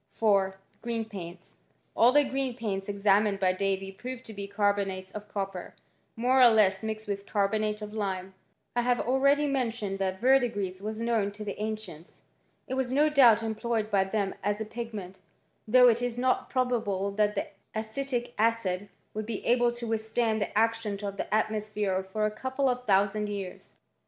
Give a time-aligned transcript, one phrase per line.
[0.13, 0.57] '4.
[0.83, 1.57] Oreen paints.
[1.95, 5.75] All the green paints examined by Davy proved to be carbonates of copper,
[6.15, 8.33] more or less mixed with carbonate of lime.
[8.75, 12.23] I have already men* tioned that verdigris was known to the ancients.
[12.67, 15.19] It was no doubt employed by them as a pigment,
[15.67, 20.57] though it is not probable that the acetic acid would be able to withstand the
[20.57, 23.75] action of the atmosphere for a couple of thousand years.